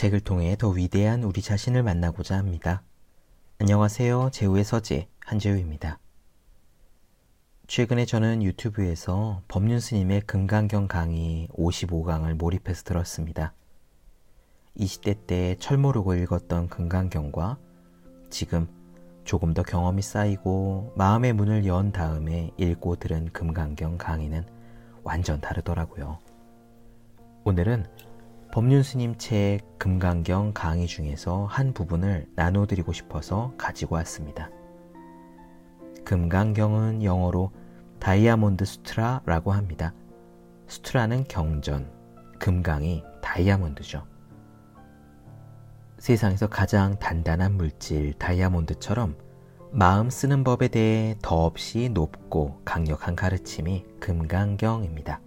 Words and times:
책을 0.00 0.20
통해 0.20 0.56
더 0.56 0.70
위대한 0.70 1.24
우리 1.24 1.42
자신을 1.42 1.82
만나고자 1.82 2.38
합니다. 2.38 2.82
안녕하세요. 3.58 4.30
제우의 4.32 4.64
서재 4.64 5.08
한재우입니다. 5.26 5.98
최근에 7.66 8.06
저는 8.06 8.42
유튜브에서 8.42 9.42
법륜 9.46 9.78
스님의 9.78 10.22
금강경 10.22 10.88
강의 10.88 11.48
55강을 11.48 12.32
몰입해서 12.32 12.84
들었습니다. 12.84 13.52
20대 14.78 15.26
때 15.26 15.56
철 15.60 15.76
모르고 15.76 16.14
읽었던 16.14 16.70
금강경과 16.70 17.58
지금 18.30 18.68
조금 19.24 19.52
더 19.52 19.62
경험이 19.62 20.00
쌓이고 20.00 20.94
마음의 20.96 21.34
문을 21.34 21.66
연 21.66 21.92
다음에 21.92 22.52
읽고 22.56 22.96
들은 22.96 23.26
금강경 23.34 23.98
강의는 23.98 24.46
완전 25.02 25.42
다르더라고요. 25.42 26.18
오늘은 27.44 27.84
법륜 28.52 28.82
스님 28.82 29.14
책 29.16 29.60
금강경 29.78 30.54
강의 30.54 30.88
중에서 30.88 31.46
한 31.46 31.72
부분을 31.72 32.26
나눠드리고 32.34 32.92
싶어서 32.92 33.54
가지고 33.56 33.94
왔습니다. 33.94 34.50
금강경은 36.04 37.04
영어로 37.04 37.52
다이아몬드 38.00 38.64
수트라라고 38.64 39.52
합니다. 39.52 39.94
수트라는 40.66 41.24
경전, 41.28 41.92
금강이 42.40 43.04
다이아몬드죠. 43.22 44.04
세상에서 45.98 46.48
가장 46.48 46.98
단단한 46.98 47.56
물질 47.56 48.14
다이아몬드처럼 48.14 49.16
마음 49.70 50.10
쓰는 50.10 50.42
법에 50.42 50.66
대해 50.66 51.14
더없이 51.22 51.88
높고 51.90 52.62
강력한 52.64 53.14
가르침이 53.14 53.84
금강경입니다. 54.00 55.20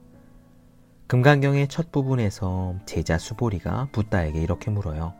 금강경의 1.07 1.67
첫 1.67 1.91
부분에서 1.91 2.75
제자 2.85 3.17
수보리가 3.17 3.89
붓다에게 3.91 4.41
이렇게 4.41 4.71
물어요. 4.71 5.13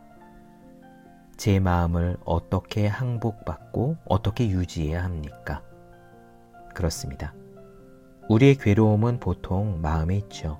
제 1.36 1.60
마음을 1.60 2.16
어떻게 2.24 2.86
항복받고 2.86 3.98
어떻게 4.06 4.48
유지해야 4.48 5.04
합니까? 5.04 5.62
그렇습니다. 6.74 7.34
우리의 8.28 8.56
괴로움은 8.56 9.20
보통 9.20 9.80
마음에 9.82 10.16
있죠. 10.16 10.58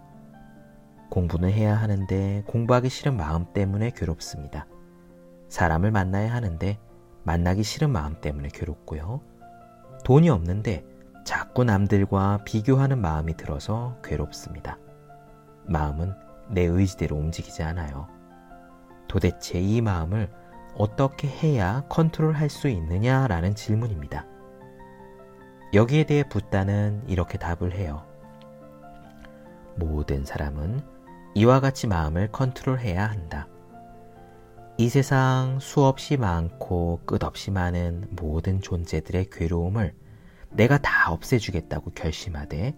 공부는 1.11 1.51
해야 1.51 1.75
하는데 1.75 2.45
공부하기 2.47 2.89
싫은 2.91 3.17
마음 3.17 3.47
때문에 3.53 3.93
괴롭습니다. 3.97 4.67
사람을 5.49 5.91
만나야 5.91 6.35
하는데 6.35 6.79
만나기 7.23 7.63
싫은 7.63 7.91
마음 7.91 8.21
때문에 8.21 8.49
괴롭고요. 8.53 9.21
돈이 10.05 10.29
없는데 10.29 10.85
자꾸 11.25 11.65
남들과 11.65 12.41
비교하는 12.45 13.01
마음이 13.01 13.37
들어서 13.37 13.97
괴롭습니다. 14.05 14.79
마음은 15.67 16.15
내 16.51 16.63
의지대로 16.63 17.17
움직이지 17.17 17.63
않아요. 17.63 18.09
도대체 19.09 19.61
이 19.61 19.81
마음을 19.81 20.31
어떻게 20.77 21.29
해야 21.29 21.85
컨트롤 21.89 22.35
할 22.35 22.51
수 22.51 22.69
있느냐라는 22.69 23.55
질문입니다. 23.55 24.27
여기에 25.73 26.05
대해 26.05 26.25
붓다는 26.29 27.05
이렇게 27.09 27.39
답을 27.39 27.75
해요. 27.75 28.05
모든 29.77 30.25
사람은 30.25 30.83
이와 31.35 31.61
같이 31.61 31.87
마음을 31.87 32.31
컨트롤해야 32.31 33.07
한다. 33.07 33.49
이 34.77 34.89
세상 34.89 35.59
수없이 35.61 36.17
많고 36.17 37.01
끝없이 37.07 37.51
많은 37.51 38.09
모든 38.11 38.61
존재들의 38.61 39.31
괴로움을 39.31 39.95
내가 40.51 40.79
다 40.79 41.13
없애주겠다고 41.13 41.93
결심하되 41.93 42.77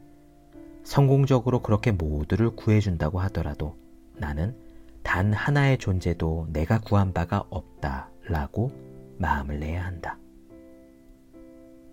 성공적으로 0.87 1.63
그렇게 1.63 1.91
모두를 1.91 2.55
구해준다고 2.55 3.19
하더라도 3.23 3.77
나는 4.15 4.57
단 5.03 5.33
하나의 5.33 5.79
존재도 5.79 6.47
내가 6.53 6.81
구한 6.81 7.13
바가 7.13 7.43
없다 7.51 8.09
라고 8.29 8.71
마음을 9.19 9.59
내야 9.59 9.85
한다. 9.85 10.17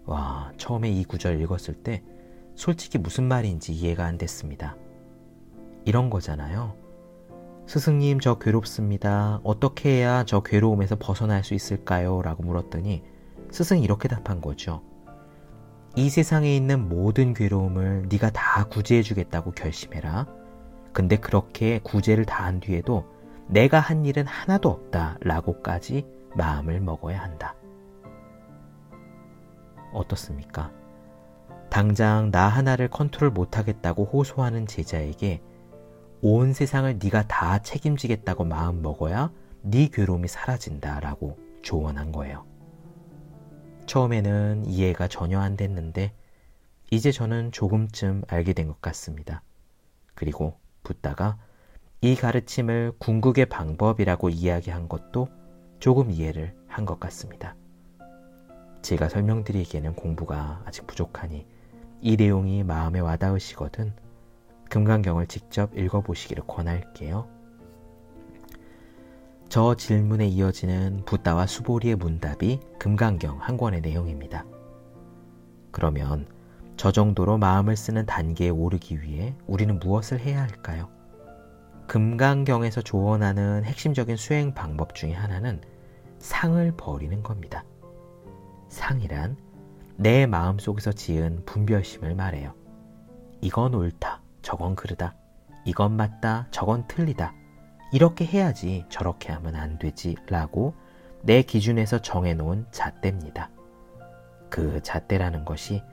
와, 0.06 0.52
처음에 0.58 0.92
이 0.92 1.04
구절 1.06 1.42
읽었을 1.42 1.74
때 1.82 2.04
솔직히 2.54 3.00
무슨 3.00 3.24
말인지 3.24 3.74
이해가 3.74 4.06
안 4.06 4.20
됐습니다. 4.20 4.78
이런 5.86 6.12
거잖아요. 6.12 6.76
스승님, 7.66 8.20
저 8.20 8.38
괴롭습니다. 8.38 9.42
어떻게 9.44 9.90
해야 9.90 10.24
저 10.24 10.44
괴로움에서 10.44 10.98
벗어날 11.00 11.44
수 11.44 11.56
있을까요? 11.56 12.22
라고 12.22 12.44
물었더니 12.44 13.02
스승이 13.50 13.82
이렇게 13.82 14.08
답한 14.08 14.40
거죠. 14.40 14.84
이 15.96 16.10
세상에 16.10 16.56
있는 16.56 16.90
모든 16.90 17.34
괴로움을 17.34 18.08
네가 18.10 18.32
다 18.32 18.66
구제해 18.66 19.04
주겠다고 19.04 19.52
결심해라. 19.52 20.28
근데 20.92 21.18
그렇게 21.18 21.80
구제를 21.84 22.26
다 22.26 22.46
한 22.46 22.60
뒤에도 22.60 23.06
내가 23.48 23.80
한 23.80 24.06
일은 24.06 24.26
하나도 24.26 24.70
없다 24.70 25.18
라고까지 25.22 26.06
마음을 26.36 26.80
먹어야 26.80 27.22
한다. 27.22 27.56
어떻습니까? 29.92 30.72
당장 31.70 32.32
나 32.32 32.48
하나를 32.48 32.88
컨트롤 32.90 33.30
못하겠다고 33.32 34.06
호소하는 34.06 34.66
제자에게 34.66 35.42
온 36.22 36.54
세상을 36.54 37.00
네가 37.04 37.28
다 37.28 37.60
책임지겠다고 37.60 38.46
마음 38.46 38.82
먹어야 38.82 39.32
네 39.62 39.88
괴로움이 39.92 40.28
사라진다라고 40.28 41.38
조언한 41.62 42.12
거예요. 42.12 42.46
처음에는 43.86 44.66
이해가 44.66 45.08
전혀 45.08 45.40
안 45.40 45.56
됐는데 45.58 46.14
이제 46.92 47.12
저는 47.12 47.52
조금쯤 47.52 48.24
알게 48.28 48.54
된 48.54 48.68
것 48.68 48.82
같습니다. 48.82 49.42
그리고 50.16 50.58
붓다가 50.84 51.38
이 52.02 52.16
가르침을 52.16 52.94
궁극의 53.00 53.46
방법이라고 53.48 54.30
이야기한 54.30 54.90
것도 54.90 55.28
조금 55.80 56.12
이해를 56.12 56.56
한 56.68 56.86
것 56.86 57.00
같습니다. 57.00 57.56
제가 58.82 59.08
설명드리기에는 59.10 59.96
공부가 59.96 60.62
아직 60.66 60.86
부족하니 60.88 61.46
이 62.02 62.16
내용이 62.18 62.64
마음에 62.64 63.00
와닿으시거든 63.00 63.94
금강경을 64.70 65.28
직접 65.28 65.78
읽어보시기를 65.78 66.46
권할게요. 66.48 67.28
저 69.54 69.76
질문에 69.76 70.26
이어지는 70.30 71.04
붓다와 71.06 71.46
수보리의 71.46 71.98
문답이 71.98 72.60
금강경 72.80 73.38
한 73.40 73.56
권의 73.56 73.82
내용입니다. 73.82 74.48
그러면 75.70 76.26
저 76.76 76.92
정도로 76.92 77.38
마음을 77.38 77.78
쓰는 77.78 78.08
단계에 78.08 78.50
오르기 78.50 79.04
위해 79.04 79.36
우리는 79.46 79.78
무엇을 79.78 80.22
해야 80.22 80.42
할까요? 80.42 80.90
금강경에서 81.86 82.82
조언하는 82.82 83.64
핵심적인 83.64 84.16
수행 84.16 84.56
방법 84.56 84.96
중의 84.96 85.14
하나는 85.14 85.62
상을 86.18 86.74
버리는 86.76 87.22
겁니다. 87.22 87.64
상이란 88.70 89.38
내 89.98 90.26
마음 90.26 90.58
속에서 90.58 90.92
지은 90.92 91.44
분별심을 91.46 92.16
말해요. 92.16 92.56
이건 93.42 93.76
옳다, 93.76 94.24
저건 94.42 94.74
그르다, 94.74 95.16
이건 95.64 95.96
맞다, 95.96 96.48
저건 96.50 96.88
틀리다. 96.88 97.43
이렇게 97.94 98.26
해야지 98.26 98.86
저렇게 98.90 99.32
하면 99.32 99.56
안 99.56 99.78
되지 99.78 100.16
라고 100.28 100.74
내 101.22 101.44
기준에서 101.44 102.00
정해놓은 102.02 102.66
잣대입니다. 102.72 103.52
그 104.50 104.82
잣대라는 104.82 105.46
것이 105.46 105.84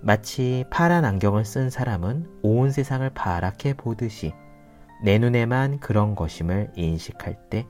마치 0.00 0.64
파란 0.70 1.04
안경을 1.04 1.44
쓴 1.44 1.70
사람은 1.70 2.40
온 2.42 2.70
세상을 2.72 3.08
파랗게 3.10 3.74
보듯이 3.74 4.32
내 5.04 5.18
눈에만 5.18 5.78
그런 5.78 6.14
것임을 6.14 6.72
인식할 6.74 7.50
때 7.50 7.66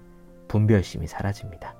분별심이 0.49 1.07
사라집니다. 1.07 1.75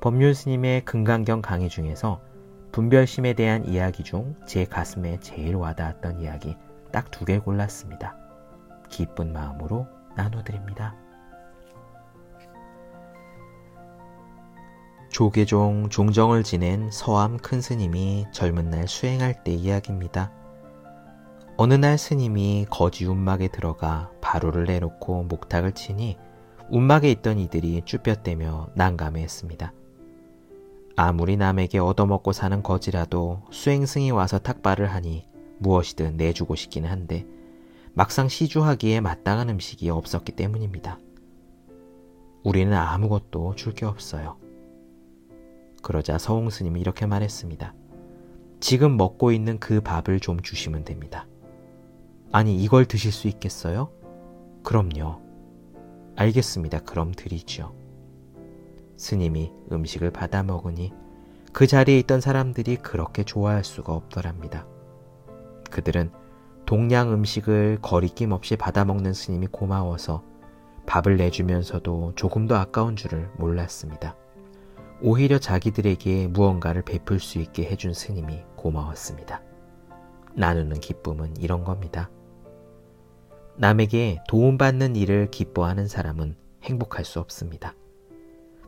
법률 0.00 0.34
스님의 0.34 0.84
금강경 0.84 1.42
강의 1.42 1.68
중에서 1.68 2.20
분별심에 2.72 3.34
대한 3.34 3.64
이야기 3.66 4.02
중 4.02 4.34
제 4.46 4.64
가슴에 4.64 5.18
제일 5.20 5.54
와닿았던 5.54 6.20
이야기 6.20 6.56
딱 6.92 7.10
두 7.10 7.24
개 7.24 7.38
골랐습니다. 7.38 8.16
기쁜 8.88 9.32
마음으로 9.32 9.86
나눠드립니다. 10.16 10.96
조계종 15.10 15.88
종정을 15.88 16.42
지낸 16.42 16.90
서암 16.90 17.38
큰 17.38 17.60
스님이 17.60 18.26
젊은 18.32 18.68
날 18.68 18.86
수행할 18.86 19.44
때 19.44 19.52
이야기입니다. 19.52 20.30
어느 21.56 21.72
날 21.72 21.96
스님이 21.96 22.66
거지 22.68 23.06
움막에 23.06 23.48
들어가 23.48 24.10
바로를 24.20 24.64
내놓고 24.64 25.22
목탁을 25.24 25.72
치니 25.72 26.18
움막에 26.68 27.10
있던 27.12 27.38
이들이 27.38 27.80
쭈뼛대며 27.86 28.70
난감해했습니다. 28.74 29.72
아무리 30.96 31.36
남에게 31.36 31.78
얻어먹고 31.78 32.32
사는 32.32 32.62
거지라도 32.62 33.42
수행승이 33.50 34.10
와서 34.10 34.38
탁발을 34.38 34.92
하니 34.92 35.26
무엇이든 35.58 36.16
내주고 36.16 36.56
싶긴 36.56 36.84
한데 36.84 37.24
막상 37.98 38.28
시주하기에 38.28 39.00
마땅한 39.00 39.48
음식이 39.48 39.88
없었기 39.88 40.32
때문입니다. 40.32 40.98
우리는 42.44 42.76
아무것도 42.76 43.54
줄 43.54 43.72
게 43.72 43.86
없어요. 43.86 44.36
그러자 45.82 46.18
서홍 46.18 46.50
스님이 46.50 46.78
이렇게 46.78 47.06
말했습니다. 47.06 47.72
지금 48.60 48.98
먹고 48.98 49.32
있는 49.32 49.58
그 49.58 49.80
밥을 49.80 50.20
좀 50.20 50.42
주시면 50.42 50.84
됩니다. 50.84 51.26
아니, 52.32 52.62
이걸 52.62 52.84
드실 52.84 53.12
수 53.12 53.28
있겠어요? 53.28 53.90
그럼요. 54.62 55.22
알겠습니다. 56.16 56.80
그럼 56.80 57.12
드리죠. 57.12 57.74
스님이 58.98 59.52
음식을 59.72 60.10
받아 60.10 60.42
먹으니 60.42 60.92
그 61.54 61.66
자리에 61.66 61.98
있던 62.00 62.20
사람들이 62.20 62.76
그렇게 62.76 63.24
좋아할 63.24 63.64
수가 63.64 63.94
없더랍니다. 63.94 64.66
그들은 65.70 66.10
동양 66.66 67.12
음식을 67.12 67.78
거리낌 67.80 68.32
없이 68.32 68.56
받아먹는 68.56 69.12
스님이 69.12 69.46
고마워서 69.46 70.24
밥을 70.86 71.16
내주면서도 71.16 72.14
조금도 72.16 72.56
아까운 72.56 72.96
줄을 72.96 73.30
몰랐습니다. 73.36 74.16
오히려 75.00 75.38
자기들에게 75.38 76.26
무언가를 76.28 76.82
베풀 76.82 77.20
수 77.20 77.38
있게 77.38 77.64
해준 77.64 77.92
스님이 77.92 78.42
고마웠습니다. 78.56 79.42
나누는 80.34 80.80
기쁨은 80.80 81.36
이런 81.36 81.62
겁니다. 81.62 82.10
남에게 83.56 84.18
도움받는 84.28 84.96
일을 84.96 85.30
기뻐하는 85.30 85.86
사람은 85.86 86.34
행복할 86.64 87.04
수 87.04 87.20
없습니다. 87.20 87.74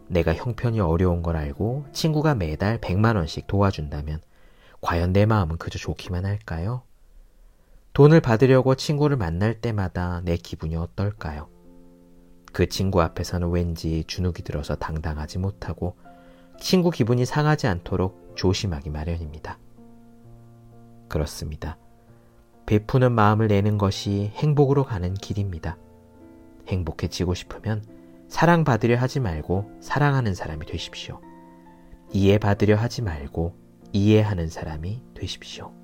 내가 0.07 0.35
형편이 0.35 0.79
어려운 0.81 1.23
걸 1.23 1.37
알고 1.37 1.87
친구가 1.93 2.37
매달 2.37 2.81
100만원씩 2.81 3.49
도와준다면 3.49 4.21
과연 4.81 5.13
내 5.13 5.27
마음은 5.27 5.59
그저 5.59 5.79
좋기만 5.79 6.25
할까요? 6.25 6.83
돈을 7.93 8.21
받으려고 8.21 8.75
친구를 8.75 9.17
만날 9.17 9.61
때마다 9.61 10.21
내 10.25 10.37
기분이 10.37 10.77
어떨까요? 10.77 11.49
그 12.53 12.69
친구 12.69 13.03
앞에서는 13.03 13.51
왠지 13.51 14.05
주눅이 14.07 14.37
들어서 14.45 14.75
당당하지 14.75 15.39
못하고 15.39 15.97
친구 16.61 16.91
기분이 16.91 17.25
상하지 17.25 17.67
않도록 17.67 18.33
조심하기 18.37 18.91
마련입니다. 18.91 19.59
그렇습니다. 21.09 21.79
베푸는 22.67 23.13
마음을 23.13 23.49
내는 23.49 23.79
것이 23.79 24.31
행복으로 24.35 24.85
가는 24.85 25.15
길입니다. 25.15 25.79
행복해지고 26.69 27.35
싶으면 27.35 27.83
사랑받으려 28.29 28.99
하지 28.99 29.21
말고 29.21 29.71
사랑하는 29.81 30.35
사람이 30.35 30.67
되십시오. 30.67 31.21
이해받으려 32.13 32.77
하지 32.77 33.03
말고 33.03 33.57
이해하는 33.93 34.49
사람이 34.49 35.03
되십시오. 35.15 35.78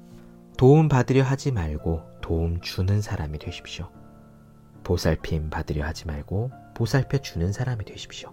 도움 0.57 0.89
받으려 0.89 1.25
하지 1.25 1.51
말고 1.51 2.03
도움 2.21 2.61
주는 2.61 3.01
사람이 3.01 3.39
되십시오. 3.39 3.91
보살핌 4.85 5.51
받으려 5.51 5.85
하지 5.85 6.07
말고 6.07 6.51
보살펴 6.75 7.19
주는 7.19 7.53
사람이 7.53 7.85
되십시오. 7.85 8.33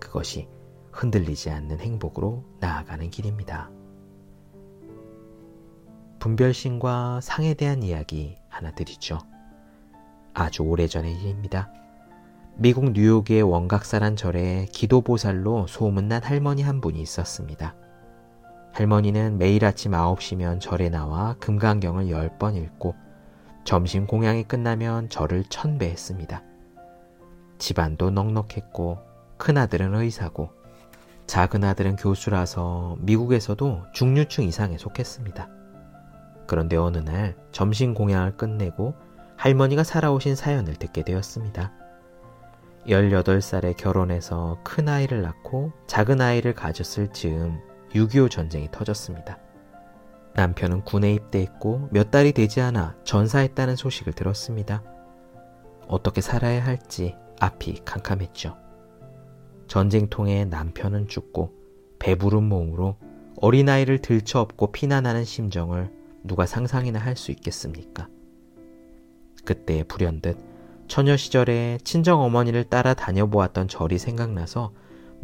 그것이 0.00 0.48
흔들리지 0.90 1.50
않는 1.50 1.78
행복으로 1.78 2.44
나아가는 2.58 3.08
길입니다. 3.08 3.70
분별심과 6.18 7.20
상에 7.20 7.54
대한 7.54 7.82
이야기 7.82 8.36
하나 8.48 8.72
드리죠. 8.72 9.18
아주 10.32 10.62
오래전의 10.62 11.20
일입니다. 11.20 11.70
미국 12.56 12.92
뉴욕의 12.92 13.42
원각사란 13.42 14.16
절에 14.16 14.66
기도보살로 14.72 15.66
소문난 15.68 16.22
할머니 16.24 16.62
한 16.62 16.80
분이 16.80 17.00
있었습니다. 17.00 17.76
할머니는 18.74 19.38
매일 19.38 19.64
아침 19.64 19.92
9시면 19.92 20.60
절에 20.60 20.88
나와 20.88 21.36
금강경을 21.38 22.06
10번 22.06 22.56
읽고 22.56 22.96
점심 23.62 24.04
공양이 24.04 24.42
끝나면 24.42 25.08
절을 25.08 25.44
천배 25.48 25.86
했습니다. 25.86 26.42
집안도 27.58 28.10
넉넉했고 28.10 28.98
큰아들은 29.38 29.94
의사고 29.94 30.50
작은 31.28 31.62
아들은 31.62 31.94
교수라서 31.94 32.96
미국에서도 32.98 33.84
중류층 33.92 34.42
이상에 34.42 34.76
속했습니다. 34.76 35.48
그런데 36.48 36.76
어느 36.76 36.98
날 36.98 37.36
점심 37.52 37.94
공양을 37.94 38.36
끝내고 38.36 38.94
할머니가 39.36 39.84
살아오신 39.84 40.34
사연을 40.34 40.74
듣게 40.74 41.04
되었습니다. 41.04 41.72
18살에 42.88 43.76
결혼해서 43.76 44.58
큰 44.64 44.88
아이를 44.88 45.22
낳고 45.22 45.70
작은 45.86 46.20
아이를 46.20 46.54
가졌을 46.54 47.12
즈음 47.12 47.60
6.25 47.94 48.30
전쟁이 48.30 48.68
터졌습니다. 48.70 49.38
남편은 50.34 50.82
군에 50.82 51.14
입대했고 51.14 51.88
몇 51.92 52.10
달이 52.10 52.32
되지 52.32 52.60
않아 52.60 52.96
전사했다는 53.04 53.76
소식을 53.76 54.12
들었습니다. 54.14 54.82
어떻게 55.86 56.20
살아야 56.20 56.64
할지 56.64 57.14
앞이 57.40 57.82
캄캄했죠. 57.84 58.56
전쟁통에 59.68 60.44
남편은 60.44 61.08
죽고 61.08 61.52
배부른 61.98 62.42
몸으로 62.42 62.96
어린아이를 63.40 63.98
들쳐업고 63.98 64.72
피난하는 64.72 65.24
심정을 65.24 65.90
누가 66.22 66.46
상상이나 66.46 66.98
할 66.98 67.16
수 67.16 67.30
있겠습니까? 67.30 68.08
그때 69.44 69.84
불현듯 69.84 70.38
처녀 70.88 71.16
시절에 71.16 71.78
친정 71.84 72.20
어머니를 72.22 72.64
따라 72.64 72.94
다녀보았던 72.94 73.68
절이 73.68 73.98
생각나서 73.98 74.72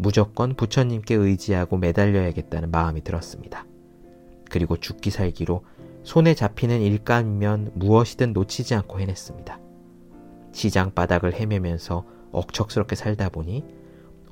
무조건 0.01 0.55
부처님께 0.55 1.15
의지하고 1.15 1.77
매달려야겠다는 1.77 2.71
마음이 2.71 3.03
들었습니다. 3.05 3.67
그리고 4.51 4.77
죽기 4.77 5.11
살기로 5.11 5.63
손에 6.03 6.35
잡히는 6.35 6.81
일감이면 6.81 7.73
무엇이든 7.75 8.33
놓치지 8.33 8.75
않고 8.75 9.01
해냈습니다. 9.01 9.61
시장 10.53 10.93
바닥을 10.93 11.35
헤매면서 11.35 12.05
억척스럽게 12.33 12.97
살다 12.97 13.29
보니 13.29 13.65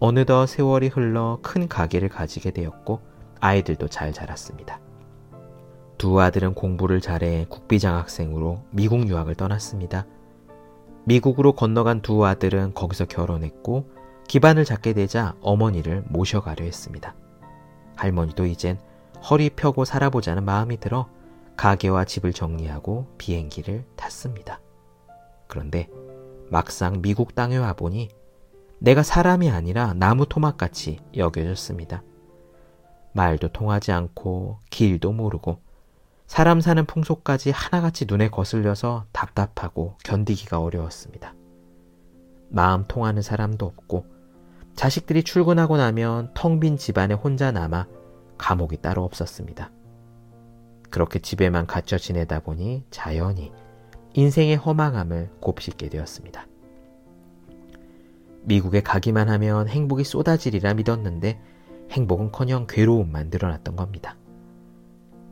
어느덧 0.01 0.47
세월이 0.47 0.89
흘러 0.89 1.39
큰 1.43 1.69
가게를 1.69 2.09
가지게 2.09 2.53
되었고 2.53 3.01
아이들도 3.41 3.89
잘 3.89 4.13
자랐습니다. 4.13 4.81
두 5.99 6.21
아들은 6.21 6.55
공부를 6.55 7.01
잘해 7.01 7.47
국비장학생으로 7.49 8.63
미국 8.71 9.09
유학을 9.09 9.35
떠났습니다. 9.35 10.07
미국으로 11.05 11.53
건너간 11.53 12.01
두 12.01 12.25
아들은 12.25 12.75
거기서 12.75 13.07
결혼했고 13.07 13.98
기반을 14.29 14.67
잡게 14.67 14.93
되자 14.93 15.35
어머니를 15.41 16.05
모셔가려 16.07 16.65
했습니다. 16.65 17.15
할머니도 17.97 18.47
이젠 18.47 18.79
허리 19.29 19.51
펴고 19.51 19.85
살아보자는 19.85 20.45
마음이 20.45 20.79
들어 20.79 21.09
가게와 21.57 22.05
집을 22.05 22.33
정리하고 22.33 23.07
비행기를 23.19 23.85
탔습니다. 23.97 24.61
그런데 25.49 25.89
막상 26.51 27.01
미국 27.03 27.35
땅에 27.35 27.57
와보니 27.57 28.11
내가 28.79 29.03
사람이 29.03 29.51
아니라 29.51 29.95
나무 29.95 30.27
토막같이 30.27 31.01
여겨졌습니다. 31.17 32.03
말도 33.13 33.49
통하지 33.49 33.93
않고 33.93 34.59
길도 34.71 35.13
모르고 35.13 35.59
사람 36.27 36.61
사는 36.61 36.85
풍속까지 36.85 37.51
하나같이 37.51 38.05
눈에 38.07 38.29
거슬려서 38.29 39.07
답답하고 39.13 39.97
견디기가 40.05 40.61
어려웠습니다. 40.61 41.35
마음 42.51 42.85
통하는 42.87 43.23
사람도 43.23 43.65
없고 43.67 44.18
자식들이 44.79 45.25
출근하고 45.25 45.77
나면 45.77 46.31
텅 46.35 46.61
빈 46.61 46.77
집안에 46.77 47.13
혼자 47.13 47.51
남아 47.51 47.89
감옥이 48.39 48.77
따로 48.77 49.03
없었습니다. 49.03 49.73
그렇게 50.89 51.19
집에만 51.19 51.67
갇혀 51.67 51.99
지내다 51.99 52.39
보니 52.39 52.85
자연히 52.89 53.51
인생의 54.15 54.55
허망함을 54.55 55.31
곱씹게 55.41 55.89
되었습니다. 55.89 56.47
미국에 58.45 58.81
가기만 58.81 59.29
하면 59.29 59.67
행복이 59.67 60.05
쏟아지리라 60.05 60.75
믿었는데 60.75 61.41
행복은커녕 61.91 62.69
괴로움만 62.69 63.31
늘어났던 63.31 63.75
겁니다. 63.75 64.17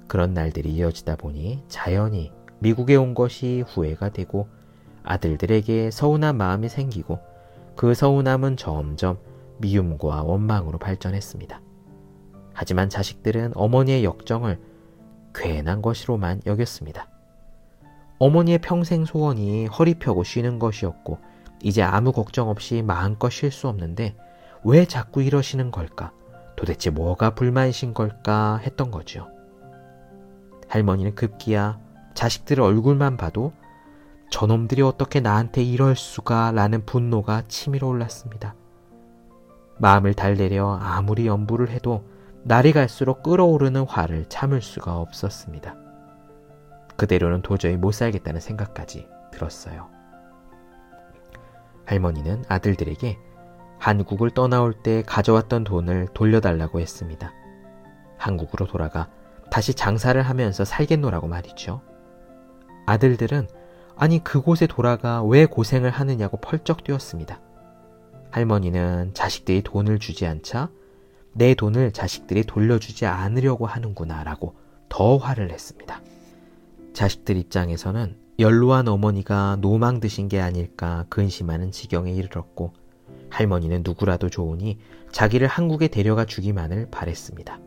그런 0.08 0.34
날들이 0.34 0.70
이어지다 0.70 1.14
보니 1.14 1.62
자연히 1.68 2.32
미국에 2.58 2.96
온 2.96 3.14
것이 3.14 3.62
후회가 3.68 4.08
되고 4.08 4.48
아들들에게 5.04 5.92
서운한 5.92 6.36
마음이 6.36 6.68
생기고 6.68 7.20
그 7.76 7.94
서운함은 7.94 8.56
점점 8.56 9.18
미움과 9.58 10.22
원망으로 10.22 10.78
발전했습니다. 10.78 11.60
하지만 12.52 12.88
자식들은 12.88 13.52
어머니의 13.54 14.04
역정을 14.04 14.58
괜한 15.34 15.82
것으로만 15.82 16.42
여겼습니다. 16.46 17.08
어머니의 18.18 18.58
평생 18.58 19.04
소원이 19.04 19.66
허리 19.66 19.94
펴고 19.94 20.24
쉬는 20.24 20.58
것이었고 20.58 21.18
이제 21.62 21.82
아무 21.82 22.12
걱정 22.12 22.48
없이 22.48 22.82
마음껏 22.82 23.28
쉴 23.28 23.50
수 23.50 23.68
없는데 23.68 24.16
왜 24.64 24.86
자꾸 24.86 25.22
이러시는 25.22 25.70
걸까? 25.70 26.12
도대체 26.56 26.90
뭐가 26.90 27.34
불만이신 27.34 27.92
걸까 27.92 28.56
했던 28.62 28.90
거죠. 28.90 29.28
할머니는 30.68 31.14
급기야 31.14 31.78
자식들 32.14 32.60
얼굴만 32.60 33.18
봐도 33.18 33.52
저놈들이 34.30 34.82
어떻게 34.82 35.20
나한테 35.20 35.62
이럴 35.62 35.94
수가 35.94 36.52
라는 36.52 36.84
분노가 36.84 37.42
치밀어 37.48 37.86
올랐습니다. 37.86 38.54
마음을 39.78 40.14
달래려 40.14 40.78
아무리 40.80 41.26
연부를 41.26 41.70
해도 41.70 42.04
날이 42.42 42.72
갈수록 42.72 43.22
끓어오르는 43.22 43.84
화를 43.84 44.26
참을 44.28 44.62
수가 44.62 44.98
없었습니다. 44.98 45.74
그대로는 46.96 47.42
도저히 47.42 47.76
못 47.76 47.92
살겠다는 47.92 48.40
생각까지 48.40 49.08
들었어요. 49.32 49.88
할머니는 51.84 52.44
아들들에게 52.48 53.18
한국을 53.78 54.30
떠나올 54.30 54.72
때 54.72 55.02
가져왔던 55.02 55.64
돈을 55.64 56.08
돌려달라고 56.14 56.80
했습니다. 56.80 57.32
한국으로 58.16 58.66
돌아가 58.66 59.08
다시 59.50 59.74
장사를 59.74 60.20
하면서 60.20 60.64
살겠노라고 60.64 61.28
말이죠. 61.28 61.82
아들들은 62.86 63.48
아니 63.96 64.22
그곳에 64.22 64.66
돌아가 64.66 65.22
왜 65.22 65.46
고생을 65.46 65.90
하느냐고 65.90 66.38
펄쩍 66.38 66.84
뛰었습니다. 66.84 67.40
할머니는 68.30 69.12
자식들이 69.14 69.62
돈을 69.62 69.98
주지 69.98 70.26
않자 70.26 70.70
내 71.32 71.54
돈을 71.54 71.92
자식들이 71.92 72.44
돌려주지 72.44 73.06
않으려고 73.06 73.66
하는구나 73.66 74.24
라고 74.24 74.56
더 74.88 75.16
화를 75.16 75.48
냈습니다. 75.48 76.00
자식들 76.94 77.36
입장에서는 77.36 78.16
연로한 78.38 78.88
어머니가 78.88 79.58
노망 79.60 80.00
드신 80.00 80.28
게 80.28 80.40
아닐까 80.40 81.04
근심하는 81.08 81.70
지경에 81.72 82.12
이르렀고 82.12 82.72
할머니는 83.30 83.82
누구라도 83.84 84.30
좋으니 84.30 84.78
자기를 85.12 85.46
한국에 85.46 85.88
데려가 85.88 86.24
주기만을 86.24 86.88
바랬습니다. 86.90 87.58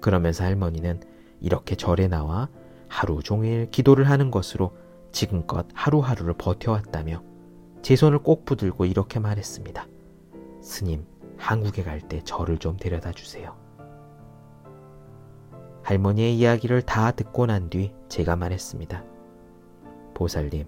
그러면서 0.00 0.44
할머니는 0.44 1.00
이렇게 1.40 1.74
절에 1.74 2.08
나와 2.08 2.48
하루 2.88 3.22
종일 3.22 3.70
기도를 3.70 4.08
하는 4.08 4.30
것으로 4.30 4.76
지금껏 5.12 5.66
하루하루를 5.74 6.34
버텨왔다며 6.34 7.22
제 7.82 7.96
손을 7.96 8.18
꼭 8.20 8.44
붙들고 8.44 8.84
이렇게 8.84 9.18
말했습니다. 9.18 9.86
스님, 10.62 11.06
한국에 11.36 11.82
갈 11.82 12.00
때 12.00 12.20
저를 12.24 12.58
좀 12.58 12.76
데려다 12.76 13.12
주세요. 13.12 13.56
할머니의 15.82 16.36
이야기를 16.36 16.82
다 16.82 17.12
듣고 17.12 17.46
난 17.46 17.70
뒤 17.70 17.92
제가 18.08 18.36
말했습니다. 18.36 19.04
보살님, 20.14 20.66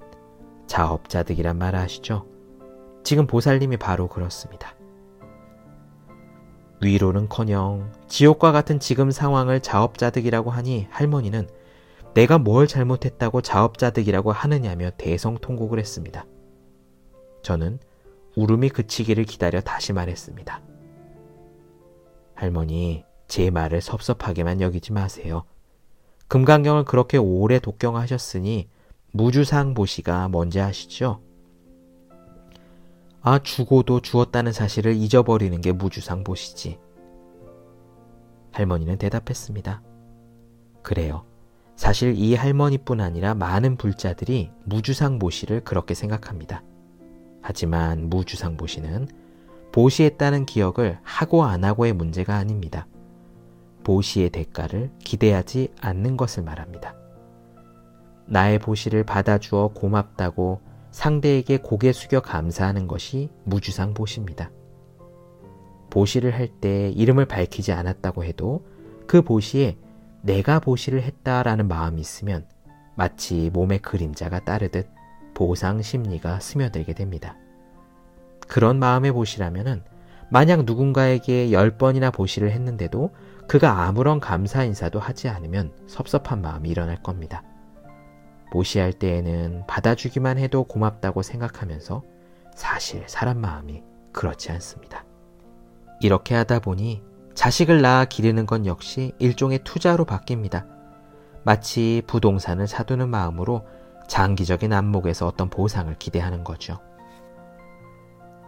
자업자득이란 0.66 1.58
말 1.58 1.74
아시죠? 1.74 2.26
지금 3.02 3.26
보살님이 3.26 3.76
바로 3.76 4.08
그렇습니다. 4.08 4.74
위로는 6.82 7.28
커녕 7.28 7.92
지옥과 8.06 8.52
같은 8.52 8.78
지금 8.80 9.10
상황을 9.10 9.60
자업자득이라고 9.60 10.50
하니 10.50 10.86
할머니는 10.90 11.48
내가 12.14 12.38
뭘 12.38 12.66
잘못했다고 12.66 13.42
자업자득이라고 13.42 14.32
하느냐며 14.32 14.90
대성통곡을 14.96 15.78
했습니다. 15.78 16.24
저는 17.42 17.78
울음이 18.36 18.68
그치기를 18.70 19.24
기다려 19.24 19.60
다시 19.60 19.92
말했습니다. 19.92 20.62
할머니, 22.34 23.04
제 23.28 23.50
말을 23.50 23.80
섭섭하게만 23.80 24.60
여기지 24.60 24.92
마세요. 24.92 25.44
금강경을 26.28 26.84
그렇게 26.84 27.18
오래 27.18 27.58
독경하셨으니 27.58 28.68
무주상 29.12 29.74
보시가 29.74 30.28
뭔지 30.28 30.60
아시죠? 30.60 31.20
아, 33.22 33.38
죽어도 33.40 34.00
죽었다는 34.00 34.52
사실을 34.52 34.94
잊어버리는 34.94 35.60
게 35.60 35.72
무주상 35.72 36.24
보시지. 36.24 36.78
할머니는 38.52 38.98
대답했습니다. 38.98 39.82
그래요. 40.82 41.24
사실 41.76 42.14
이 42.16 42.34
할머니뿐 42.34 43.00
아니라 43.00 43.34
많은 43.34 43.76
불자들이 43.76 44.50
무주상 44.64 45.18
보시를 45.18 45.62
그렇게 45.62 45.94
생각합니다. 45.94 46.62
하지만 47.42 48.08
무주상보시는 48.08 49.08
보시했다는 49.72 50.46
기억을 50.46 50.98
하고 51.02 51.44
안 51.44 51.64
하고의 51.64 51.92
문제가 51.92 52.36
아닙니다. 52.36 52.86
보시의 53.84 54.30
대가를 54.30 54.90
기대하지 54.98 55.72
않는 55.80 56.16
것을 56.16 56.42
말합니다. 56.42 56.94
나의 58.26 58.58
보시를 58.58 59.04
받아주어 59.04 59.68
고맙다고 59.74 60.60
상대에게 60.90 61.58
고개 61.58 61.92
숙여 61.92 62.20
감사하는 62.20 62.86
것이 62.86 63.30
무주상 63.44 63.94
보시입니다. 63.94 64.50
보시를 65.90 66.34
할 66.34 66.48
때 66.60 66.90
이름을 66.90 67.26
밝히지 67.26 67.72
않았다고 67.72 68.24
해도 68.24 68.64
그 69.06 69.22
보시에 69.22 69.76
내가 70.22 70.60
보시를 70.60 71.02
했다라는 71.02 71.66
마음이 71.68 72.00
있으면 72.00 72.46
마치 72.94 73.50
몸의 73.52 73.80
그림자가 73.80 74.44
따르듯 74.44 74.88
보상 75.40 75.80
심리가 75.80 76.38
스며들게 76.38 76.92
됩니다. 76.92 77.34
그런 78.46 78.78
마음의 78.78 79.12
보시라면은 79.12 79.82
만약 80.28 80.66
누군가에게 80.66 81.50
열 81.50 81.78
번이나 81.78 82.10
보시를 82.10 82.50
했는데도 82.50 83.14
그가 83.48 83.84
아무런 83.84 84.20
감사 84.20 84.64
인사도 84.64 85.00
하지 85.00 85.30
않으면 85.30 85.72
섭섭한 85.86 86.42
마음이 86.42 86.68
일어날 86.68 87.02
겁니다. 87.02 87.42
보시할 88.52 88.92
때에는 88.92 89.64
받아주기만 89.66 90.36
해도 90.36 90.64
고맙다고 90.64 91.22
생각하면서 91.22 92.02
사실 92.54 93.04
사람 93.06 93.38
마음이 93.38 93.82
그렇지 94.12 94.52
않습니다. 94.52 95.06
이렇게 96.02 96.34
하다 96.34 96.58
보니 96.58 97.02
자식을 97.32 97.80
낳아 97.80 98.04
기르는 98.04 98.44
건 98.44 98.66
역시 98.66 99.14
일종의 99.18 99.60
투자로 99.64 100.04
바뀝니다. 100.04 100.66
마치 101.44 102.02
부동산을 102.06 102.66
사두는 102.66 103.08
마음으로 103.08 103.64
장기적인 104.10 104.72
안목에서 104.72 105.28
어떤 105.28 105.48
보상을 105.48 105.96
기대하는 106.00 106.42
거죠. 106.42 106.80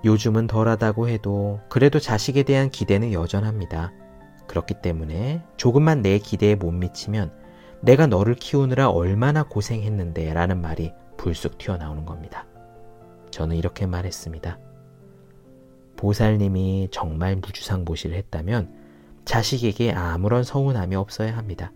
요즘은 0.05 0.49
덜하다고 0.49 1.09
해도 1.09 1.61
그래도 1.69 2.01
자식에 2.01 2.43
대한 2.43 2.69
기대는 2.69 3.13
여전합니다. 3.13 3.93
그렇기 4.49 4.83
때문에 4.83 5.45
조금만 5.57 6.03
내 6.03 6.19
기대에 6.19 6.57
못 6.57 6.73
미치면 6.73 7.33
내가 7.81 8.09
너를 8.09 8.35
키우느라 8.35 8.91
얼마나 8.91 9.45
고생했는데 9.45 10.35
라는 10.35 10.61
말이 10.61 10.93
불쑥 11.17 11.59
튀어나오는 11.59 12.05
겁니다. 12.05 12.45
저는 13.31 13.55
이렇게 13.55 13.87
말했습니다. 13.87 14.59
보살님이 15.97 16.89
정말 16.91 17.37
무주상보시를 17.37 18.17
했다면 18.17 18.75
자식에게 19.25 19.93
아무런 19.93 20.43
서운함이 20.43 20.97
없어야 20.97 21.37
합니다. 21.37 21.71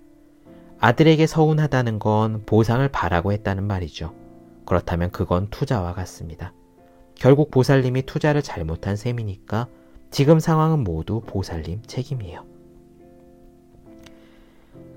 아들에게 0.78 1.26
서운하다는 1.26 1.98
건 1.98 2.42
보상을 2.44 2.86
바라고 2.88 3.32
했다는 3.32 3.64
말이죠. 3.64 4.14
그렇다면 4.66 5.10
그건 5.10 5.48
투자와 5.50 5.94
같습니다. 5.94 6.52
결국 7.14 7.50
보살님이 7.50 8.02
투자를 8.02 8.42
잘못한 8.42 8.96
셈이니까 8.96 9.68
지금 10.10 10.38
상황은 10.38 10.80
모두 10.84 11.22
보살님 11.26 11.82
책임이에요. 11.86 12.44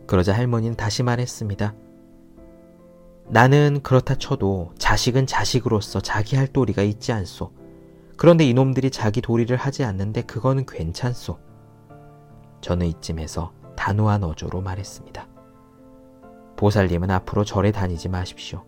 그러자 0.05 0.33
할머니는 0.33 0.75
다시 0.75 1.03
말했습니다. 1.03 1.73
나는 3.27 3.81
그렇다 3.83 4.15
쳐도 4.15 4.73
자식은 4.77 5.27
자식으로서 5.27 6.01
자기 6.01 6.35
할 6.35 6.47
도리가 6.47 6.81
있지 6.81 7.11
않소. 7.11 7.51
그런데 8.17 8.43
이놈들이 8.43 8.89
자기 8.89 9.21
도리를 9.21 9.55
하지 9.55 9.83
않는데 9.83 10.23
그거는 10.23 10.65
괜찮소. 10.65 11.37
저는 12.59 12.87
이쯤에서 12.87 13.53
단호한 13.77 14.23
어조로 14.23 14.61
말했습니다. 14.61 15.28
보살님은 16.59 17.09
앞으로 17.09 17.45
절에 17.45 17.71
다니지 17.71 18.09
마십시오. 18.09 18.65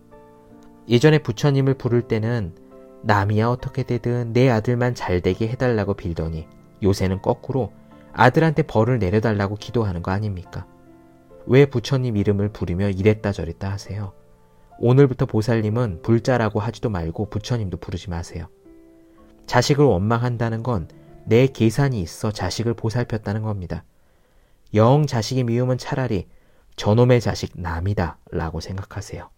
예전에 0.87 1.19
부처님을 1.19 1.73
부를 1.73 2.01
때는 2.01 2.55
남이야 3.03 3.49
어떻게 3.49 3.83
되든 3.83 4.33
내 4.33 4.49
아들만 4.49 4.95
잘 4.95 5.21
되게 5.21 5.47
해달라고 5.47 5.95
빌더니 5.95 6.47
요새는 6.81 7.21
거꾸로 7.21 7.73
아들한테 8.13 8.63
벌을 8.63 8.99
내려달라고 8.99 9.55
기도하는 9.55 10.01
거 10.01 10.11
아닙니까? 10.11 10.65
왜 11.45 11.65
부처님 11.65 12.15
이름을 12.15 12.49
부르며 12.49 12.89
이랬다 12.89 13.31
저랬다 13.31 13.69
하세요? 13.69 14.13
오늘부터 14.79 15.25
보살님은 15.25 16.01
불자라고 16.01 16.59
하지도 16.59 16.89
말고 16.89 17.29
부처님도 17.29 17.77
부르지 17.77 18.09
마세요. 18.09 18.47
자식을 19.47 19.83
원망한다는 19.85 20.63
건 20.63 20.87
내 21.25 21.47
계산이 21.47 22.01
있어 22.01 22.31
자식을 22.31 22.73
보살폈다는 22.73 23.41
겁니다. 23.43 23.83
영 24.73 25.05
자식이 25.05 25.43
미우면 25.43 25.77
차라리 25.77 26.27
저놈의 26.81 27.21
자식 27.21 27.51
남이다 27.61 28.17
라고 28.31 28.59
생각하세요. 28.59 29.29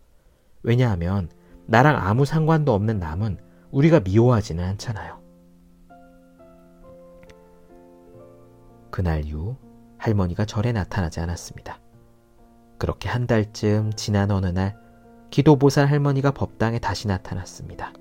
왜냐하면 0.62 1.30
나랑 1.66 1.98
아무 1.98 2.24
상관도 2.24 2.74
없는 2.74 3.00
남은 3.00 3.38
우리가 3.70 4.00
미워하지는 4.00 4.64
않잖아요. 4.64 5.20
그날 8.90 9.26
이후 9.26 9.58
할머니가 9.98 10.46
절에 10.46 10.72
나타나지 10.72 11.20
않았습니다. 11.20 11.82
그렇게 12.78 13.10
한 13.10 13.28
달쯤 13.28 13.92
지난 13.98 14.32
어느 14.32 14.46
날 14.46 14.78
기도보살 15.30 15.88
할머니가 15.88 16.32
법당에 16.32 16.80
다시 16.80 17.10
나타났습니다. 17.10 17.92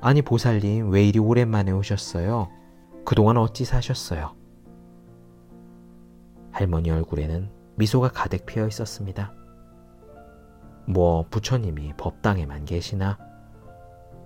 아니 0.00 0.20
보살님 0.20 0.90
왜 0.90 1.06
이리 1.06 1.20
오랜만에 1.20 1.70
오셨어요? 1.70 2.48
그동안 3.04 3.36
어찌 3.36 3.64
사셨어요? 3.64 4.34
할머니 6.50 6.90
얼굴에는 6.90 7.61
미소가 7.76 8.10
가득 8.10 8.46
피어 8.46 8.66
있었습니다. 8.66 9.32
뭐 10.86 11.24
부처님이 11.30 11.94
법당에만 11.96 12.64
계시나? 12.64 13.18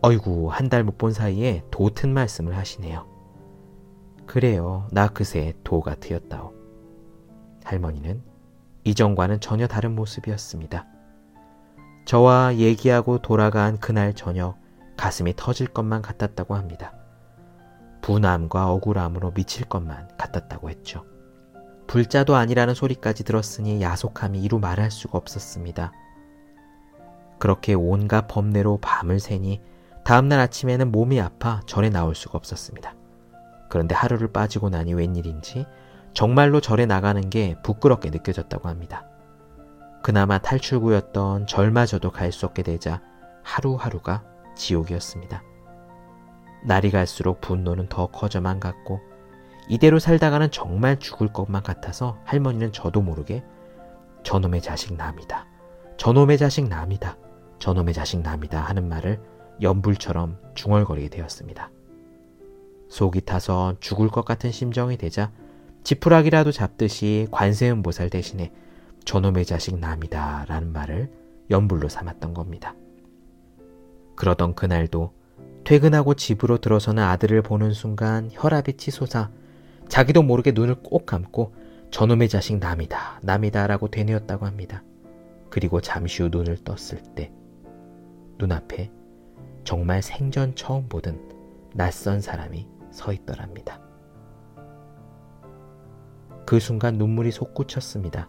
어이구 0.03 0.49
한 0.51 0.69
달 0.69 0.85
못 0.85 0.99
본 0.99 1.13
사이에 1.13 1.63
도튼 1.71 2.13
말씀을 2.15 2.57
하시네요. 2.57 3.07
그래요 4.27 4.89
나 4.93 5.09
그새 5.09 5.55
도가 5.65 5.95
트였다오. 5.97 6.53
할머니는 7.65 8.23
이전과는 8.85 9.41
전혀 9.41 9.67
다른 9.67 9.95
모습이었습니다. 9.95 10.87
저와 12.05 12.57
얘기하고 12.57 13.19
돌아간 13.19 13.79
그날 13.79 14.15
저녁 14.15 14.59
가슴이 14.97 15.35
터질 15.37 15.67
것만 15.67 16.03
같았다고 16.03 16.55
합니다. 16.55 16.95
분함과 18.03 18.71
억울함으로 18.73 19.33
미칠 19.33 19.67
것만 19.69 20.09
같았다고 20.17 20.71
했죠. 20.71 21.05
불자도 21.87 22.35
아니라는 22.37 22.75
소리까지 22.75 23.25
들었으니 23.25 23.81
야속함이 23.81 24.43
이루 24.43 24.59
말할 24.59 24.91
수가 24.91 25.19
없었습니다. 25.19 25.93
그렇게 27.39 27.75
온갖 27.75 28.27
법례로 28.29 28.79
밤을 28.81 29.21
새니 29.21 29.61
다음날 30.05 30.41
아침에는 30.41 30.91
몸이 30.91 31.21
아파 31.21 31.61
절에 31.67 31.91
나올 31.91 32.15
수가 32.15 32.39
없었습니다. 32.39 32.95
그런데 33.69 33.95
하루를 33.95 34.33
빠지고 34.33 34.69
나니 34.71 34.95
웬일인지 34.95 35.67
정말로 36.15 36.61
절에 36.61 36.87
나가는 36.87 37.29
게 37.29 37.57
부끄럽게 37.63 38.11
느껴졌다고 38.11 38.69
합니다. 38.69 39.05
그나마 40.03 40.39
탈출구였던 40.39 41.47
절마저도 41.47 42.13
갈 42.13 42.31
수 42.33 42.47
없게 42.47 42.63
되자 42.63 43.03
하루하루가 43.43 44.25
지옥이었습니다. 44.57 45.43
날이 46.65 46.91
갈수록 46.91 47.41
분노는 47.41 47.89
더 47.89 48.07
커져만 48.07 48.61
갔고 48.61 49.01
이대로 49.69 49.99
살다가는 49.99 50.51
정말 50.51 50.99
죽을 50.99 51.33
것만 51.33 51.63
같아서 51.63 52.19
할머니는 52.25 52.73
저도 52.73 53.03
모르게 53.03 53.43
저놈의 54.23 54.61
자식 54.63 54.95
남이다. 54.95 55.47
저놈의 55.97 56.39
자식 56.39 56.69
남이다. 56.69 57.17
저놈의 57.59 57.95
자식 57.95 58.21
남이다 58.21 58.61
하는 58.61 58.89
말을 58.89 59.21
연불처럼 59.63 60.39
중얼거리게 60.55 61.09
되었습니다. 61.09 61.71
속이 62.89 63.23
타서 63.23 63.77
죽을 63.81 64.09
것 64.09 64.25
같은 64.25 64.53
심정이 64.53 64.97
되자 64.97 65.33
지푸라기라도 65.83 66.53
잡듯이 66.53 67.27
관세음 67.31 67.83
보살 67.83 68.11
대신에 68.11 68.53
저놈의 69.05 69.45
자식 69.45 69.79
남이다 69.79 70.47
라는 70.49 70.73
말을 70.73 71.11
연불로 71.51 71.89
삼았던 71.89 72.35
겁니다. 72.35 72.75
그러던 74.17 74.55
그날도 74.55 75.13
퇴근하고 75.65 76.15
집으로 76.15 76.59
들어서는 76.59 77.03
아들을 77.03 77.43
보는 77.43 77.73
순간 77.73 78.29
혈압이 78.33 78.77
치솟아 78.77 79.31
자기도 79.89 80.23
모르게 80.23 80.53
눈을 80.53 80.77
꼭 80.83 81.07
감고 81.07 81.55
저놈의 81.91 82.29
자식 82.29 82.59
남이다, 82.59 83.21
남이다 83.23 83.67
라고 83.67 83.89
되뇌었다고 83.89 84.47
합니다. 84.47 84.83
그리고 85.51 85.81
잠시 85.81 86.23
후 86.23 86.29
눈을 86.31 86.59
떴을 86.65 87.03
때 87.15 87.33
눈앞에 88.39 88.91
정말 89.65 90.03
생전 90.03 90.55
처음 90.55 90.89
보던 90.89 91.71
낯선 91.75 92.21
사람이 92.21 92.69
서 92.91 93.13
있더랍니다. 93.13 93.81
그 96.47 96.61
순간 96.61 96.95
눈물이 96.95 97.31
솟구쳤습니다. 97.33 98.29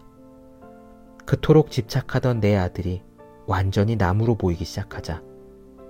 그토록 1.24 1.70
집착하던 1.70 2.40
내 2.40 2.56
아들이 2.56 3.02
완전히 3.46 3.96
나무로 3.96 4.36
보이기 4.36 4.64
시작하자 4.64 5.22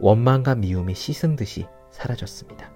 원망과 0.00 0.56
미움이 0.56 0.94
씻은 0.94 1.37
듯이 1.37 1.66
사라졌습니다. 1.90 2.70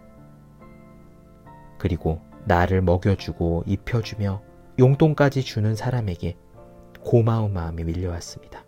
그리고 1.78 2.22
나를 2.44 2.82
먹여주고 2.82 3.64
입혀주며 3.66 4.42
용돈까지 4.78 5.42
주는 5.42 5.74
사람에게 5.74 6.36
고마운 7.00 7.52
마음이 7.52 7.84
밀려왔습니다. 7.84 8.64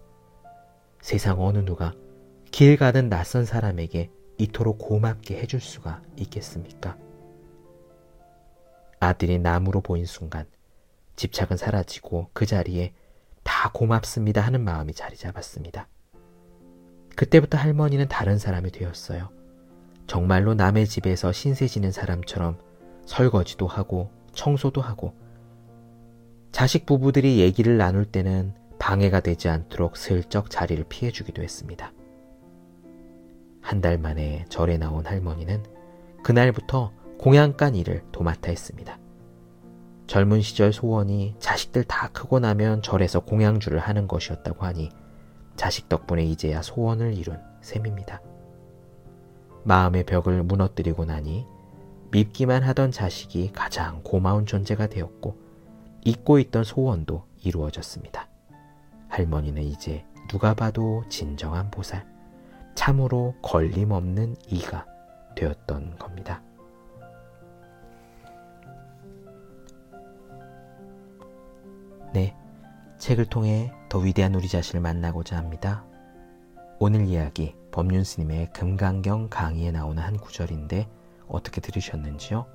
세상 1.00 1.40
어느 1.40 1.58
누가 1.58 1.92
길 2.50 2.76
가는 2.76 3.08
낯선 3.08 3.44
사람에게 3.44 4.10
이토록 4.38 4.78
고맙게 4.78 5.38
해줄 5.38 5.60
수가 5.60 6.02
있겠습니까? 6.16 6.96
아들이 9.00 9.38
나무로 9.38 9.80
보인 9.80 10.06
순간 10.06 10.46
집착은 11.16 11.56
사라지고 11.56 12.30
그 12.32 12.46
자리에 12.46 12.92
다 13.42 13.70
고맙습니다 13.72 14.40
하는 14.40 14.62
마음이 14.62 14.94
자리 14.94 15.16
잡았습니다. 15.16 15.88
그때부터 17.14 17.58
할머니는 17.58 18.08
다른 18.08 18.38
사람이 18.38 18.72
되었어요. 18.72 19.30
정말로 20.06 20.54
남의 20.54 20.86
집에서 20.86 21.32
신세 21.32 21.66
지는 21.66 21.92
사람처럼 21.92 22.58
설거지도 23.06 23.66
하고 23.66 24.10
청소도 24.32 24.80
하고 24.80 25.14
자식 26.52 26.86
부부들이 26.86 27.40
얘기를 27.40 27.76
나눌 27.76 28.04
때는 28.04 28.54
방해가 28.78 29.20
되지 29.20 29.48
않도록 29.48 29.96
슬쩍 29.96 30.50
자리를 30.50 30.84
피해주기도 30.88 31.42
했습니다. 31.42 31.92
한 33.60 33.80
달 33.80 33.98
만에 33.98 34.44
절에 34.48 34.76
나온 34.76 35.06
할머니는 35.06 35.62
그날부터 36.22 36.92
공양간 37.18 37.74
일을 37.74 38.02
도맡아 38.12 38.50
했습니다. 38.50 38.98
젊은 40.06 40.42
시절 40.42 40.72
소원이 40.72 41.36
자식들 41.38 41.84
다 41.84 42.08
크고 42.12 42.40
나면 42.40 42.82
절에서 42.82 43.20
공양주를 43.20 43.78
하는 43.78 44.06
것이었다고 44.06 44.66
하니 44.66 44.90
자식 45.56 45.88
덕분에 45.88 46.24
이제야 46.24 46.60
소원을 46.60 47.14
이룬 47.14 47.40
셈입니다. 47.62 48.20
마음의 49.64 50.04
벽을 50.04 50.42
무너뜨리고 50.42 51.06
나니 51.06 51.46
밉기만 52.14 52.62
하던 52.62 52.92
자식이 52.92 53.50
가장 53.52 54.00
고마운 54.04 54.46
존재가 54.46 54.86
되었고 54.86 55.36
잊고 56.04 56.38
있던 56.38 56.62
소원도 56.62 57.24
이루어졌습니다. 57.42 58.28
할머니는 59.08 59.64
이제 59.64 60.04
누가 60.28 60.54
봐도 60.54 61.02
진정한 61.08 61.72
보살, 61.72 62.06
참으로 62.76 63.34
걸림없는 63.42 64.36
이가 64.46 64.86
되었던 65.34 65.98
겁니다. 65.98 66.40
네, 72.12 72.36
책을 72.98 73.26
통해 73.26 73.72
더 73.88 73.98
위대한 73.98 74.36
우리 74.36 74.46
자신을 74.46 74.80
만나고자 74.80 75.36
합니다. 75.36 75.84
오늘 76.78 77.06
이야기 77.06 77.56
법륜 77.72 78.04
스님의 78.04 78.52
금강경 78.52 79.30
강의에 79.30 79.72
나오는 79.72 80.00
한 80.00 80.16
구절인데 80.16 80.88
어떻게 81.28 81.60
들으셨는지요? 81.60 82.46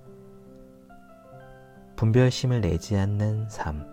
분별심을 1.96 2.62
내지 2.62 2.96
않는 2.98 3.50
삶, 3.50 3.86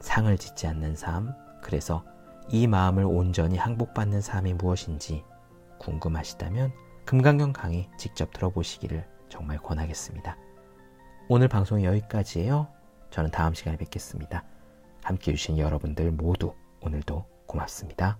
상을 0.00 0.36
짓지 0.36 0.66
않는 0.66 0.96
삶, 0.96 1.34
그래서 1.62 2.04
이 2.48 2.66
마음을 2.66 3.04
온전히 3.04 3.56
항복받는 3.56 4.20
삶이 4.20 4.54
무엇인지 4.54 5.24
궁금하시다면 5.78 6.72
금강경 7.04 7.52
강의 7.52 7.88
직접 7.96 8.32
들어보시기를 8.32 9.06
정말 9.28 9.58
권하겠습니다. 9.58 10.36
오늘 11.28 11.48
방송은 11.48 11.84
여기까지예요. 11.84 12.68
저는 13.10 13.30
다음 13.30 13.54
시간에 13.54 13.76
뵙겠습니다. 13.76 14.44
함께 15.02 15.32
해주신 15.32 15.58
여러분들 15.58 16.10
모두 16.12 16.54
오늘도 16.80 17.24
고맙습니다. 17.46 18.18